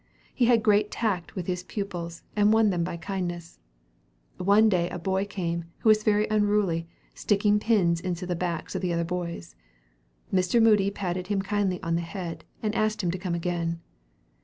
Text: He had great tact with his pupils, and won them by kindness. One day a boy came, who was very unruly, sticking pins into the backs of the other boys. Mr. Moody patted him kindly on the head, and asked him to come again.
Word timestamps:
He 0.33 0.45
had 0.45 0.63
great 0.63 0.89
tact 0.89 1.35
with 1.35 1.45
his 1.45 1.61
pupils, 1.61 2.23
and 2.35 2.51
won 2.51 2.71
them 2.71 2.83
by 2.83 2.97
kindness. 2.97 3.59
One 4.39 4.67
day 4.67 4.89
a 4.89 4.97
boy 4.97 5.25
came, 5.25 5.65
who 5.81 5.89
was 5.89 6.01
very 6.01 6.25
unruly, 6.27 6.87
sticking 7.13 7.59
pins 7.59 8.01
into 8.01 8.25
the 8.25 8.35
backs 8.35 8.73
of 8.73 8.81
the 8.81 8.93
other 8.93 9.03
boys. 9.03 9.55
Mr. 10.33 10.59
Moody 10.59 10.89
patted 10.89 11.27
him 11.27 11.43
kindly 11.43 11.79
on 11.83 11.93
the 11.93 12.01
head, 12.01 12.45
and 12.63 12.73
asked 12.73 13.03
him 13.03 13.11
to 13.11 13.19
come 13.19 13.35
again. 13.35 13.79